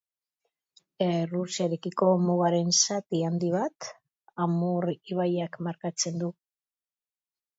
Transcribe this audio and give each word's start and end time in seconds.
Errusiarekiko 1.07 2.05
mugaren 2.29 2.71
zati 2.85 3.21
handi 3.27 3.51
bat, 3.57 3.89
Amur 4.45 4.89
ibaiak 4.93 5.59
markatzen 5.69 6.17
du. 6.23 6.31